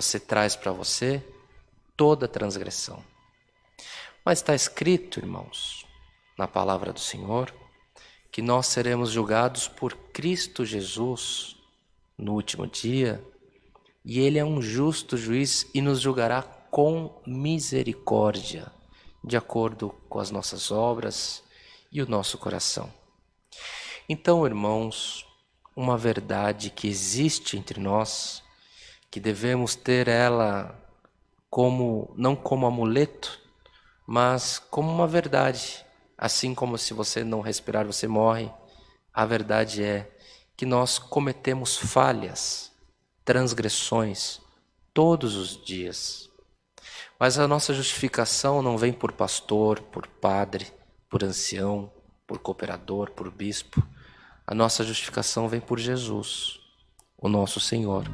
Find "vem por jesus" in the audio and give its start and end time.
55.48-56.60